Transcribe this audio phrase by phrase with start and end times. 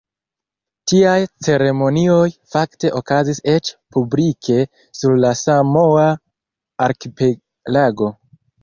[0.93, 1.17] Tiaj
[1.47, 2.23] ceremonioj
[2.55, 4.61] fakte okazis eĉ publike
[5.03, 8.13] sur la Samoa-arkipelago.